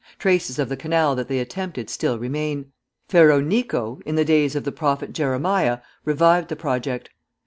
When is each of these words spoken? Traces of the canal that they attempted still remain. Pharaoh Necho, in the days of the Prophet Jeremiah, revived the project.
Traces 0.17 0.57
of 0.57 0.67
the 0.67 0.75
canal 0.77 1.15
that 1.15 1.27
they 1.27 1.37
attempted 1.37 1.87
still 1.87 2.17
remain. 2.17 2.71
Pharaoh 3.07 3.39
Necho, 3.39 3.99
in 4.03 4.15
the 4.15 4.25
days 4.25 4.55
of 4.55 4.63
the 4.63 4.71
Prophet 4.71 5.13
Jeremiah, 5.13 5.77
revived 6.05 6.47
the 6.49 6.55
project. 6.55 7.11